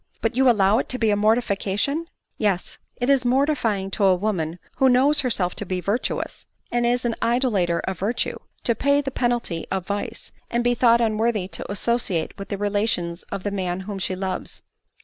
"But 0.23 0.35
you 0.35 0.49
allow 0.49 0.79
it 0.79 0.89
to 0.89 0.97
be 0.97 1.11
a 1.11 1.15
mortification 1.15 2.07
?""Yes; 2.39 2.79
it 2.99 3.07
is 3.07 3.23
mortifying 3.23 3.91
to 3.91 4.03
a 4.05 4.15
woman 4.15 4.57
who 4.77 4.89
knows 4.89 5.19
herself 5.19 5.53
to 5.57 5.63
be 5.63 5.79
virtuous, 5.79 6.47
and 6.71 6.87
is 6.87 7.05
an 7.05 7.13
idolater 7.21 7.81
of 7.81 7.99
virtue, 7.99 8.39
to 8.63 8.73
pay 8.73 9.01
the 9.01 9.11
penalty 9.11 9.67
of 9.69 9.85
vice, 9.85 10.31
and 10.49 10.63
be 10.63 10.73
thought 10.73 11.01
unworthy 11.01 11.47
to 11.49 11.71
associate 11.71 12.35
with 12.39 12.49
the 12.49 12.57
relations 12.57 13.21
of 13.31 13.43
the 13.43 13.51
man 13.51 13.81
whom 13.81 13.99
she 13.99 14.15
loves." 14.15 14.63